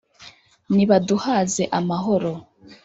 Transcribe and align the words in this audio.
nibaduhaze 0.75 1.63
amahoro! 1.79 2.33